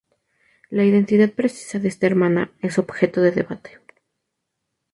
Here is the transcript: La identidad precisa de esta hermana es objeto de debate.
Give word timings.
La 0.71 0.83
identidad 0.83 1.29
precisa 1.29 1.77
de 1.77 1.87
esta 1.87 2.07
hermana 2.07 2.51
es 2.63 2.79
objeto 2.79 3.21
de 3.21 3.29
debate. 3.29 3.77